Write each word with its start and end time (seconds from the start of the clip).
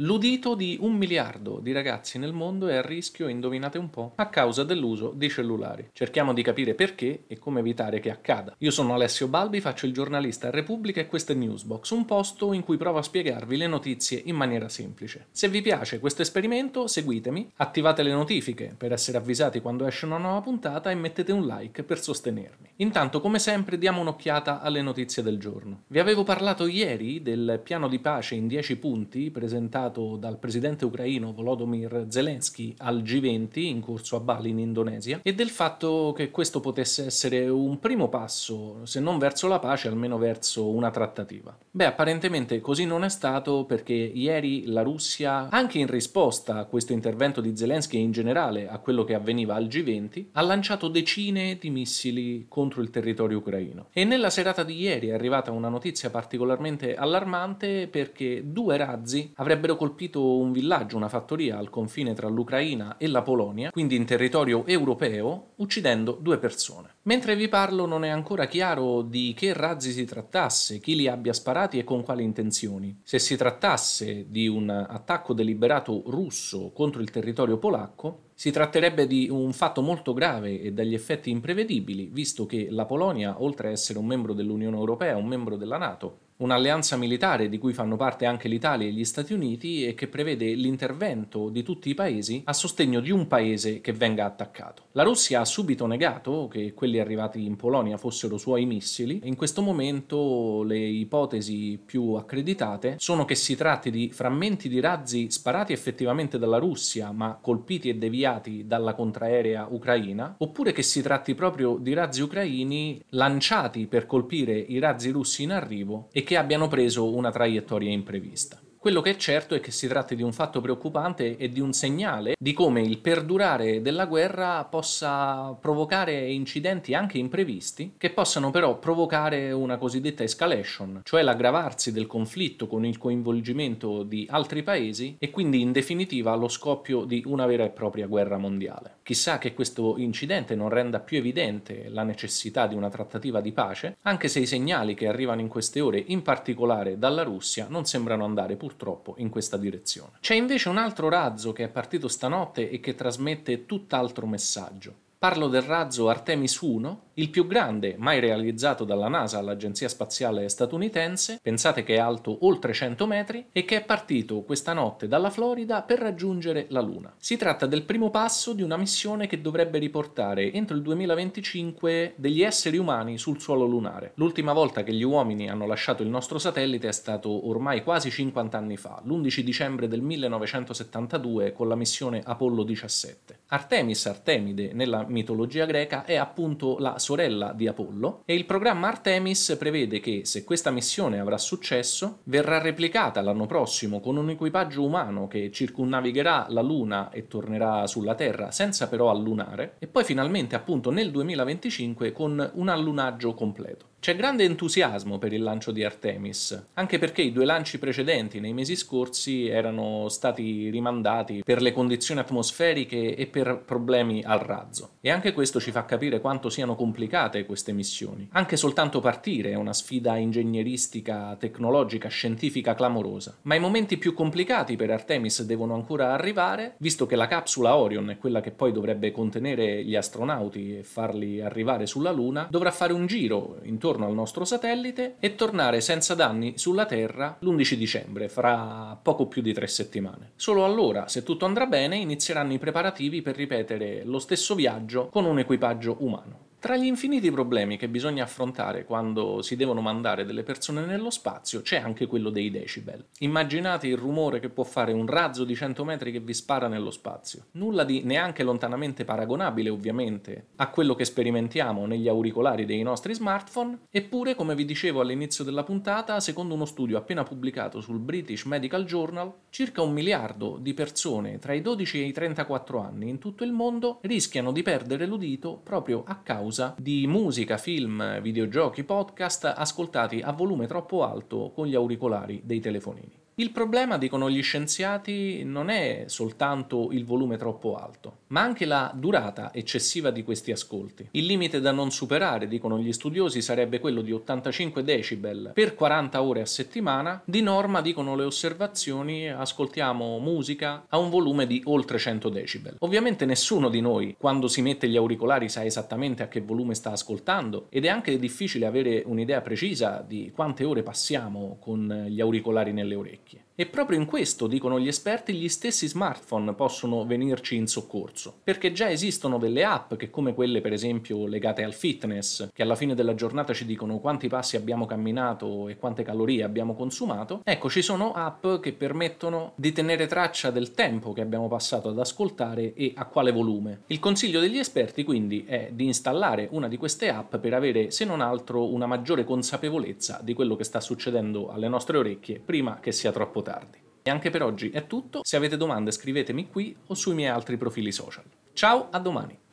L'udito 0.00 0.54
di 0.54 0.76
un 0.78 0.92
miliardo 0.92 1.58
di 1.58 1.72
ragazzi 1.72 2.18
nel 2.18 2.34
mondo 2.34 2.68
è 2.68 2.74
a 2.74 2.82
rischio, 2.82 3.28
indovinate 3.28 3.78
un 3.78 3.88
po', 3.88 4.12
a 4.16 4.28
causa 4.28 4.62
dell'uso 4.62 5.14
di 5.16 5.30
cellulari. 5.30 5.88
Cerchiamo 5.94 6.34
di 6.34 6.42
capire 6.42 6.74
perché 6.74 7.24
e 7.26 7.38
come 7.38 7.60
evitare 7.60 7.98
che 7.98 8.10
accada. 8.10 8.54
Io 8.58 8.70
sono 8.70 8.92
Alessio 8.92 9.26
Balbi, 9.26 9.62
faccio 9.62 9.86
il 9.86 9.94
giornalista 9.94 10.48
a 10.48 10.50
Repubblica 10.50 11.00
e 11.00 11.06
questo 11.06 11.32
è 11.32 11.34
Newsbox, 11.34 11.88
un 11.92 12.04
posto 12.04 12.52
in 12.52 12.62
cui 12.62 12.76
provo 12.76 12.98
a 12.98 13.02
spiegarvi 13.02 13.56
le 13.56 13.66
notizie 13.66 14.20
in 14.22 14.36
maniera 14.36 14.68
semplice. 14.68 15.28
Se 15.30 15.48
vi 15.48 15.62
piace 15.62 15.98
questo 15.98 16.20
esperimento, 16.20 16.86
seguitemi, 16.86 17.52
attivate 17.56 18.02
le 18.02 18.12
notifiche 18.12 18.74
per 18.76 18.92
essere 18.92 19.16
avvisati 19.16 19.62
quando 19.62 19.86
esce 19.86 20.04
una 20.04 20.18
nuova 20.18 20.42
puntata 20.42 20.90
e 20.90 20.94
mettete 20.94 21.32
un 21.32 21.46
like 21.46 21.84
per 21.84 21.98
sostenermi. 21.98 22.68
Intanto, 22.76 23.22
come 23.22 23.38
sempre, 23.38 23.78
diamo 23.78 24.02
un'occhiata 24.02 24.60
alle 24.60 24.82
notizie 24.82 25.22
del 25.22 25.38
giorno. 25.38 25.84
Vi 25.86 25.98
avevo 25.98 26.22
parlato 26.22 26.66
ieri 26.66 27.22
del 27.22 27.62
piano 27.64 27.88
di 27.88 27.98
pace 27.98 28.34
in 28.34 28.46
10 28.46 28.76
punti 28.76 29.30
presentato 29.30 29.84
presentato 29.86 30.16
dal 30.16 30.38
presidente 30.38 30.84
ucraino 30.84 31.32
Volodymyr 31.32 32.06
Zelensky 32.08 32.74
al 32.78 33.02
G20 33.02 33.58
in 33.60 33.80
corso 33.80 34.16
a 34.16 34.20
Bali 34.20 34.50
in 34.50 34.58
Indonesia 34.58 35.20
e 35.22 35.34
del 35.34 35.50
fatto 35.50 36.12
che 36.16 36.30
questo 36.30 36.60
potesse 36.60 37.06
essere 37.06 37.48
un 37.48 37.78
primo 37.78 38.08
passo, 38.08 38.84
se 38.84 39.00
non 39.00 39.18
verso 39.18 39.48
la 39.48 39.58
pace, 39.58 39.88
almeno 39.88 40.18
verso 40.18 40.68
una 40.68 40.90
trattativa. 40.90 41.56
Beh, 41.70 41.86
apparentemente 41.86 42.60
così 42.60 42.84
non 42.84 43.04
è 43.04 43.08
stato 43.08 43.64
perché 43.64 43.92
ieri 43.92 44.66
la 44.66 44.82
Russia, 44.82 45.48
anche 45.50 45.78
in 45.78 45.86
risposta 45.86 46.58
a 46.58 46.64
questo 46.64 46.92
intervento 46.92 47.40
di 47.40 47.56
Zelensky 47.56 47.98
e 47.98 48.00
in 48.00 48.12
generale 48.12 48.68
a 48.68 48.78
quello 48.78 49.04
che 49.04 49.14
avveniva 49.14 49.54
al 49.54 49.66
G20, 49.66 50.26
ha 50.32 50.40
lanciato 50.42 50.88
decine 50.88 51.58
di 51.58 51.70
missili 51.70 52.46
contro 52.48 52.82
il 52.82 52.90
territorio 52.90 53.38
ucraino. 53.38 53.88
E 53.92 54.04
nella 54.04 54.30
serata 54.30 54.62
di 54.62 54.78
ieri 54.78 55.08
è 55.08 55.12
arrivata 55.12 55.50
una 55.50 55.68
notizia 55.68 56.10
particolarmente 56.10 56.94
allarmante 56.94 57.88
perché 57.88 58.42
due 58.44 58.76
razzi 58.76 59.32
avrebbero 59.36 59.75
colpito 59.76 60.36
un 60.36 60.52
villaggio, 60.52 60.96
una 60.96 61.08
fattoria 61.08 61.58
al 61.58 61.70
confine 61.70 62.14
tra 62.14 62.28
l'Ucraina 62.28 62.96
e 62.96 63.06
la 63.06 63.22
Polonia, 63.22 63.70
quindi 63.70 63.96
in 63.96 64.04
territorio 64.04 64.64
europeo, 64.66 65.52
uccidendo 65.56 66.18
due 66.20 66.38
persone. 66.38 66.94
Mentre 67.02 67.36
vi 67.36 67.48
parlo 67.48 67.86
non 67.86 68.04
è 68.04 68.08
ancora 68.08 68.46
chiaro 68.46 69.02
di 69.02 69.32
che 69.36 69.52
razzi 69.52 69.92
si 69.92 70.04
trattasse, 70.04 70.80
chi 70.80 70.96
li 70.96 71.06
abbia 71.06 71.32
sparati 71.32 71.78
e 71.78 71.84
con 71.84 72.02
quali 72.02 72.24
intenzioni. 72.24 73.00
Se 73.02 73.18
si 73.18 73.36
trattasse 73.36 74.26
di 74.28 74.48
un 74.48 74.68
attacco 74.68 75.32
deliberato 75.32 76.02
russo 76.06 76.72
contro 76.72 77.00
il 77.00 77.10
territorio 77.10 77.58
polacco, 77.58 78.24
si 78.34 78.50
tratterebbe 78.50 79.06
di 79.06 79.28
un 79.30 79.52
fatto 79.54 79.80
molto 79.80 80.12
grave 80.12 80.60
e 80.60 80.72
dagli 80.72 80.92
effetti 80.92 81.30
imprevedibili, 81.30 82.10
visto 82.12 82.44
che 82.44 82.68
la 82.70 82.84
Polonia, 82.84 83.42
oltre 83.42 83.68
a 83.68 83.70
essere 83.70 83.98
un 83.98 84.04
membro 84.04 84.34
dell'Unione 84.34 84.76
Europea, 84.76 85.16
un 85.16 85.26
membro 85.26 85.56
della 85.56 85.78
Nato, 85.78 86.18
un'alleanza 86.38 86.96
militare 86.96 87.48
di 87.48 87.58
cui 87.58 87.72
fanno 87.72 87.96
parte 87.96 88.26
anche 88.26 88.48
l'Italia 88.48 88.86
e 88.86 88.92
gli 88.92 89.04
Stati 89.04 89.32
Uniti 89.32 89.86
e 89.86 89.94
che 89.94 90.08
prevede 90.08 90.52
l'intervento 90.54 91.48
di 91.48 91.62
tutti 91.62 91.88
i 91.88 91.94
paesi 91.94 92.42
a 92.44 92.52
sostegno 92.52 93.00
di 93.00 93.10
un 93.10 93.26
paese 93.26 93.80
che 93.80 93.92
venga 93.92 94.24
attaccato. 94.24 94.84
La 94.92 95.02
Russia 95.02 95.40
ha 95.40 95.44
subito 95.44 95.86
negato 95.86 96.48
che 96.50 96.74
quelli 96.74 96.98
arrivati 96.98 97.44
in 97.44 97.56
Polonia 97.56 97.96
fossero 97.96 98.36
suoi 98.36 98.66
missili 98.66 99.20
e 99.22 99.28
in 99.28 99.36
questo 99.36 99.62
momento 99.62 100.62
le 100.62 100.78
ipotesi 100.78 101.80
più 101.82 102.12
accreditate 102.12 102.96
sono 102.98 103.24
che 103.24 103.34
si 103.34 103.56
tratti 103.56 103.90
di 103.90 104.10
frammenti 104.12 104.68
di 104.68 104.80
razzi 104.80 105.30
sparati 105.30 105.72
effettivamente 105.72 106.38
dalla 106.38 106.58
Russia 106.58 107.12
ma 107.12 107.38
colpiti 107.40 107.88
e 107.88 107.96
deviati 107.96 108.66
dalla 108.66 108.94
contraerea 108.94 109.68
ucraina 109.70 110.34
oppure 110.38 110.72
che 110.72 110.82
si 110.82 111.02
tratti 111.02 111.34
proprio 111.34 111.78
di 111.80 111.94
razzi 111.94 112.20
ucraini 112.22 113.02
lanciati 113.10 113.86
per 113.86 114.06
colpire 114.06 114.58
i 114.58 114.78
razzi 114.78 115.10
russi 115.10 115.42
in 115.42 115.52
arrivo 115.52 116.08
e 116.12 116.24
che 116.26 116.36
abbiano 116.36 116.66
preso 116.66 117.14
una 117.14 117.30
traiettoria 117.30 117.90
imprevista. 117.92 118.60
Quello 118.78 119.00
che 119.00 119.10
è 119.10 119.16
certo 119.16 119.56
è 119.56 119.60
che 119.60 119.72
si 119.72 119.88
tratti 119.88 120.14
di 120.14 120.22
un 120.22 120.32
fatto 120.32 120.60
preoccupante 120.60 121.36
e 121.36 121.48
di 121.48 121.58
un 121.60 121.72
segnale 121.72 122.34
di 122.38 122.52
come 122.52 122.82
il 122.82 122.98
perdurare 122.98 123.82
della 123.82 124.06
guerra 124.06 124.64
possa 124.64 125.56
provocare 125.60 126.30
incidenti 126.30 126.94
anche 126.94 127.18
imprevisti, 127.18 127.94
che 127.98 128.10
possano 128.10 128.52
però 128.52 128.78
provocare 128.78 129.50
una 129.50 129.76
cosiddetta 129.76 130.22
escalation, 130.22 131.00
cioè 131.02 131.22
l'aggravarsi 131.22 131.90
del 131.90 132.06
conflitto 132.06 132.68
con 132.68 132.84
il 132.84 132.96
coinvolgimento 132.96 134.04
di 134.04 134.24
altri 134.30 134.62
paesi 134.62 135.16
e 135.18 135.30
quindi 135.30 135.60
in 135.60 135.72
definitiva 135.72 136.36
lo 136.36 136.46
scoppio 136.46 137.04
di 137.04 137.24
una 137.26 137.46
vera 137.46 137.64
e 137.64 137.70
propria 137.70 138.06
guerra 138.06 138.38
mondiale. 138.38 138.98
Chissà 139.02 139.38
che 139.38 139.52
questo 139.52 139.96
incidente 139.98 140.54
non 140.54 140.68
renda 140.68 141.00
più 141.00 141.18
evidente 141.18 141.88
la 141.88 142.04
necessità 142.04 142.68
di 142.68 142.76
una 142.76 142.88
trattativa 142.88 143.40
di 143.40 143.52
pace, 143.52 143.96
anche 144.02 144.28
se 144.28 144.38
i 144.38 144.46
segnali 144.46 144.94
che 144.94 145.08
arrivano 145.08 145.40
in 145.40 145.48
queste 145.48 145.80
ore, 145.80 146.02
in 146.06 146.22
particolare 146.22 146.98
dalla 146.98 147.24
Russia, 147.24 147.66
non 147.68 147.84
sembrano 147.84 148.24
andare 148.24 148.54
purtroppo 148.54 148.74
purtroppo 148.76 149.14
in 149.18 149.30
questa 149.30 149.56
direzione. 149.56 150.18
C'è 150.20 150.34
invece 150.34 150.68
un 150.68 150.76
altro 150.76 151.08
razzo 151.08 151.52
che 151.52 151.64
è 151.64 151.68
partito 151.68 152.08
stanotte 152.08 152.68
e 152.68 152.78
che 152.78 152.94
trasmette 152.94 153.64
tutt'altro 153.64 154.26
messaggio. 154.26 155.04
Parlo 155.18 155.48
del 155.48 155.62
razzo 155.62 156.10
Artemis 156.10 156.60
1, 156.60 157.04
il 157.14 157.30
più 157.30 157.46
grande 157.46 157.94
mai 157.96 158.20
realizzato 158.20 158.84
dalla 158.84 159.08
NASA, 159.08 159.40
l'agenzia 159.40 159.88
spaziale 159.88 160.46
statunitense, 160.50 161.38
pensate 161.40 161.82
che 161.84 161.94
è 161.94 161.98
alto 161.98 162.44
oltre 162.44 162.74
100 162.74 163.06
metri 163.06 163.46
e 163.50 163.64
che 163.64 163.76
è 163.76 163.84
partito 163.84 164.42
questa 164.42 164.74
notte 164.74 165.08
dalla 165.08 165.30
Florida 165.30 165.80
per 165.80 166.00
raggiungere 166.00 166.66
la 166.68 166.82
Luna. 166.82 167.14
Si 167.16 167.38
tratta 167.38 167.64
del 167.64 167.84
primo 167.84 168.10
passo 168.10 168.52
di 168.52 168.60
una 168.60 168.76
missione 168.76 169.26
che 169.26 169.40
dovrebbe 169.40 169.78
riportare 169.78 170.52
entro 170.52 170.76
il 170.76 170.82
2025 170.82 172.12
degli 172.16 172.42
esseri 172.42 172.76
umani 172.76 173.16
sul 173.16 173.40
suolo 173.40 173.64
lunare. 173.64 174.12
L'ultima 174.16 174.52
volta 174.52 174.82
che 174.82 174.92
gli 174.92 175.02
uomini 175.02 175.48
hanno 175.48 175.66
lasciato 175.66 176.02
il 176.02 176.10
nostro 176.10 176.36
satellite 176.36 176.88
è 176.88 176.92
stato 176.92 177.48
ormai 177.48 177.82
quasi 177.82 178.10
50 178.10 178.58
anni 178.58 178.76
fa, 178.76 179.00
l'11 179.02 179.40
dicembre 179.40 179.88
del 179.88 180.02
1972 180.02 181.54
con 181.54 181.68
la 181.68 181.74
missione 181.74 182.20
Apollo 182.22 182.62
17. 182.64 183.38
Artemis, 183.46 184.04
Artemide, 184.04 184.74
nella 184.74 185.05
mitologia 185.08 185.64
greca, 185.64 186.04
è 186.04 186.16
appunto 186.16 186.78
la 186.78 186.98
sorella 186.98 187.52
di 187.52 187.66
Apollo, 187.66 188.22
e 188.24 188.34
il 188.34 188.44
programma 188.44 188.88
Artemis 188.88 189.56
prevede 189.58 190.00
che 190.00 190.22
se 190.24 190.44
questa 190.44 190.70
missione 190.70 191.18
avrà 191.18 191.38
successo, 191.38 192.18
verrà 192.24 192.60
replicata 192.60 193.20
l'anno 193.20 193.46
prossimo 193.46 194.00
con 194.00 194.16
un 194.16 194.30
equipaggio 194.30 194.84
umano 194.84 195.28
che 195.28 195.50
circunnavigherà 195.52 196.46
la 196.50 196.62
Luna 196.62 197.10
e 197.10 197.26
tornerà 197.26 197.86
sulla 197.86 198.14
Terra 198.14 198.50
senza 198.50 198.88
però 198.88 199.10
allunare, 199.10 199.76
e 199.78 199.86
poi 199.86 200.04
finalmente 200.04 200.54
appunto 200.54 200.90
nel 200.90 201.10
2025 201.10 202.12
con 202.12 202.50
un 202.54 202.68
allunaggio 202.68 203.34
completo. 203.34 203.94
C'è 204.06 204.14
grande 204.14 204.44
entusiasmo 204.44 205.18
per 205.18 205.32
il 205.32 205.42
lancio 205.42 205.72
di 205.72 205.82
Artemis, 205.82 206.66
anche 206.74 206.96
perché 206.96 207.22
i 207.22 207.32
due 207.32 207.44
lanci 207.44 207.80
precedenti 207.80 208.38
nei 208.38 208.52
mesi 208.52 208.76
scorsi 208.76 209.48
erano 209.48 210.08
stati 210.08 210.70
rimandati 210.70 211.42
per 211.44 211.60
le 211.60 211.72
condizioni 211.72 212.20
atmosferiche 212.20 213.16
e 213.16 213.26
per 213.26 213.64
problemi 213.66 214.22
al 214.22 214.38
razzo. 214.38 214.90
E 215.00 215.10
anche 215.10 215.32
questo 215.32 215.58
ci 215.58 215.72
fa 215.72 215.84
capire 215.84 216.20
quanto 216.20 216.50
siano 216.50 216.76
complicate 216.76 217.44
queste 217.46 217.72
missioni. 217.72 218.28
Anche 218.30 218.56
soltanto 218.56 219.00
partire 219.00 219.50
è 219.50 219.54
una 219.56 219.72
sfida 219.72 220.14
ingegneristica, 220.14 221.34
tecnologica, 221.36 222.08
scientifica 222.08 222.76
clamorosa. 222.76 223.38
Ma 223.42 223.56
i 223.56 223.60
momenti 223.60 223.96
più 223.96 224.14
complicati 224.14 224.76
per 224.76 224.92
Artemis 224.92 225.42
devono 225.42 225.74
ancora 225.74 226.12
arrivare, 226.12 226.76
visto 226.78 227.06
che 227.06 227.16
la 227.16 227.26
capsula 227.26 227.74
Orion 227.74 228.10
è 228.10 228.18
quella 228.18 228.40
che 228.40 228.52
poi 228.52 228.70
dovrebbe 228.70 229.10
contenere 229.10 229.84
gli 229.84 229.96
astronauti 229.96 230.78
e 230.78 230.82
farli 230.84 231.40
arrivare 231.40 231.86
sulla 231.86 232.12
Luna, 232.12 232.46
dovrà 232.48 232.70
fare 232.70 232.92
un 232.92 233.06
giro 233.06 233.58
intorno 233.64 233.94
intorno 233.96 234.06
al 234.06 234.14
nostro 234.14 234.44
satellite 234.44 235.16
e 235.18 235.34
tornare 235.34 235.80
senza 235.80 236.14
danni 236.14 236.58
sulla 236.58 236.84
Terra 236.84 237.36
l'11 237.40 237.74
dicembre, 237.74 238.28
fra 238.28 238.98
poco 239.02 239.26
più 239.26 239.42
di 239.42 239.52
tre 239.52 239.66
settimane. 239.66 240.32
Solo 240.36 240.64
allora, 240.64 241.08
se 241.08 241.22
tutto 241.22 241.46
andrà 241.46 241.66
bene, 241.66 241.96
inizieranno 241.96 242.52
i 242.52 242.58
preparativi 242.58 243.22
per 243.22 243.36
ripetere 243.36 244.04
lo 244.04 244.18
stesso 244.18 244.54
viaggio 244.54 245.08
con 245.08 245.24
un 245.24 245.38
equipaggio 245.38 245.96
umano. 246.00 246.45
Tra 246.66 246.76
gli 246.76 246.86
infiniti 246.86 247.30
problemi 247.30 247.76
che 247.76 247.88
bisogna 247.88 248.24
affrontare 248.24 248.84
quando 248.84 249.40
si 249.40 249.54
devono 249.54 249.80
mandare 249.80 250.24
delle 250.24 250.42
persone 250.42 250.84
nello 250.84 251.10
spazio 251.10 251.62
c'è 251.62 251.76
anche 251.76 252.08
quello 252.08 252.28
dei 252.28 252.50
decibel. 252.50 253.04
Immaginate 253.20 253.86
il 253.86 253.96
rumore 253.96 254.40
che 254.40 254.48
può 254.48 254.64
fare 254.64 254.90
un 254.90 255.06
razzo 255.06 255.44
di 255.44 255.54
100 255.54 255.84
metri 255.84 256.10
che 256.10 256.18
vi 256.18 256.34
spara 256.34 256.66
nello 256.66 256.90
spazio. 256.90 257.44
Nulla 257.52 257.84
di 257.84 258.02
neanche 258.02 258.42
lontanamente 258.42 259.04
paragonabile 259.04 259.68
ovviamente 259.68 260.46
a 260.56 260.68
quello 260.70 260.96
che 260.96 261.04
sperimentiamo 261.04 261.86
negli 261.86 262.08
auricolari 262.08 262.64
dei 262.64 262.82
nostri 262.82 263.14
smartphone, 263.14 263.82
eppure 263.88 264.34
come 264.34 264.56
vi 264.56 264.64
dicevo 264.64 265.02
all'inizio 265.02 265.44
della 265.44 265.62
puntata, 265.62 266.18
secondo 266.18 266.54
uno 266.54 266.64
studio 266.64 266.98
appena 266.98 267.22
pubblicato 267.22 267.80
sul 267.80 268.00
British 268.00 268.42
Medical 268.42 268.86
Journal, 268.86 269.32
circa 269.50 269.82
un 269.82 269.92
miliardo 269.92 270.58
di 270.60 270.74
persone 270.74 271.38
tra 271.38 271.52
i 271.52 271.62
12 271.62 272.02
e 272.02 272.06
i 272.06 272.12
34 272.12 272.80
anni 272.80 273.08
in 273.08 273.18
tutto 273.18 273.44
il 273.44 273.52
mondo 273.52 274.00
rischiano 274.00 274.50
di 274.50 274.64
perdere 274.64 275.06
l'udito 275.06 275.60
proprio 275.62 276.02
a 276.04 276.16
causa 276.16 276.54
causa 276.56 276.74
di 276.78 277.06
musica, 277.06 277.58
film, 277.58 278.20
videogiochi, 278.22 278.82
podcast 278.82 279.52
ascoltati 279.54 280.20
a 280.20 280.32
volume 280.32 280.66
troppo 280.66 281.04
alto 281.04 281.52
con 281.54 281.66
gli 281.66 281.74
auricolari 281.74 282.40
dei 282.44 282.60
telefonini. 282.60 283.25
Il 283.38 283.50
problema, 283.50 283.98
dicono 283.98 284.30
gli 284.30 284.42
scienziati, 284.42 285.44
non 285.44 285.68
è 285.68 286.04
soltanto 286.06 286.88
il 286.92 287.04
volume 287.04 287.36
troppo 287.36 287.76
alto, 287.76 288.20
ma 288.28 288.40
anche 288.40 288.64
la 288.64 288.90
durata 288.94 289.52
eccessiva 289.52 290.10
di 290.10 290.22
questi 290.22 290.52
ascolti. 290.52 291.06
Il 291.10 291.26
limite 291.26 291.60
da 291.60 291.70
non 291.70 291.90
superare, 291.90 292.48
dicono 292.48 292.78
gli 292.78 292.90
studiosi, 292.94 293.42
sarebbe 293.42 293.78
quello 293.78 294.00
di 294.00 294.10
85 294.10 294.82
decibel 294.82 295.50
per 295.52 295.74
40 295.74 296.22
ore 296.22 296.40
a 296.40 296.46
settimana. 296.46 297.20
Di 297.26 297.42
norma, 297.42 297.82
dicono 297.82 298.16
le 298.16 298.24
osservazioni, 298.24 299.28
ascoltiamo 299.28 300.18
musica 300.18 300.86
a 300.88 300.96
un 300.96 301.10
volume 301.10 301.46
di 301.46 301.60
oltre 301.66 301.98
100 301.98 302.30
decibel. 302.30 302.76
Ovviamente 302.78 303.26
nessuno 303.26 303.68
di 303.68 303.82
noi, 303.82 304.16
quando 304.18 304.48
si 304.48 304.62
mette 304.62 304.88
gli 304.88 304.96
auricolari, 304.96 305.50
sa 305.50 305.62
esattamente 305.62 306.22
a 306.22 306.28
che 306.28 306.40
volume 306.40 306.72
sta 306.72 306.92
ascoltando 306.92 307.66
ed 307.68 307.84
è 307.84 307.88
anche 307.88 308.18
difficile 308.18 308.64
avere 308.64 309.02
un'idea 309.04 309.42
precisa 309.42 310.02
di 310.08 310.32
quante 310.34 310.64
ore 310.64 310.82
passiamo 310.82 311.58
con 311.60 312.06
gli 312.08 312.22
auricolari 312.22 312.72
nelle 312.72 312.94
orecchie. 312.94 313.24
E 313.58 313.64
proprio 313.64 313.98
in 313.98 314.04
questo, 314.04 314.46
dicono 314.46 314.78
gli 314.78 314.86
esperti, 314.86 315.32
gli 315.32 315.48
stessi 315.48 315.88
smartphone 315.88 316.52
possono 316.52 317.06
venirci 317.06 317.56
in 317.56 317.66
soccorso, 317.66 318.34
perché 318.44 318.70
già 318.70 318.90
esistono 318.90 319.38
delle 319.38 319.64
app 319.64 319.94
che 319.94 320.10
come 320.10 320.34
quelle 320.34 320.60
per 320.60 320.74
esempio 320.74 321.26
legate 321.26 321.64
al 321.64 321.72
fitness, 321.72 322.50
che 322.52 322.60
alla 322.60 322.74
fine 322.74 322.94
della 322.94 323.14
giornata 323.14 323.54
ci 323.54 323.64
dicono 323.64 323.98
quanti 323.98 324.28
passi 324.28 324.56
abbiamo 324.56 324.84
camminato 324.84 325.68
e 325.68 325.78
quante 325.78 326.02
calorie 326.02 326.42
abbiamo 326.42 326.74
consumato, 326.74 327.40
ecco 327.44 327.70
ci 327.70 327.80
sono 327.80 328.12
app 328.12 328.46
che 328.60 328.74
permettono 328.74 329.52
di 329.54 329.72
tenere 329.72 330.06
traccia 330.06 330.50
del 330.50 330.72
tempo 330.72 331.14
che 331.14 331.22
abbiamo 331.22 331.48
passato 331.48 331.88
ad 331.88 331.98
ascoltare 331.98 332.74
e 332.74 332.92
a 332.94 333.06
quale 333.06 333.32
volume. 333.32 333.84
Il 333.86 334.00
consiglio 334.00 334.40
degli 334.40 334.58
esperti 334.58 335.02
quindi 335.02 335.46
è 335.46 335.70
di 335.72 335.86
installare 335.86 336.46
una 336.50 336.68
di 336.68 336.76
queste 336.76 337.08
app 337.08 337.36
per 337.36 337.54
avere 337.54 337.90
se 337.90 338.04
non 338.04 338.20
altro 338.20 338.70
una 338.70 338.84
maggiore 338.84 339.24
consapevolezza 339.24 340.20
di 340.22 340.34
quello 340.34 340.56
che 340.56 340.64
sta 340.64 340.80
succedendo 340.80 341.48
alle 341.48 341.68
nostre 341.68 341.96
orecchie 341.96 342.38
prima 342.38 342.80
che 342.80 342.92
sia 342.92 343.10
troppo 343.10 343.44
tardi. 343.46 343.78
E 344.02 344.10
anche 344.10 344.30
per 344.30 344.42
oggi 344.42 344.70
è 344.70 344.86
tutto, 344.86 345.20
se 345.22 345.36
avete 345.36 345.56
domande 345.56 345.92
scrivetemi 345.92 346.48
qui 346.48 346.76
o 346.86 346.94
sui 346.94 347.14
miei 347.14 347.30
altri 347.30 347.56
profili 347.56 347.92
social. 347.92 348.24
Ciao, 348.52 348.88
a 348.90 348.98
domani! 348.98 349.45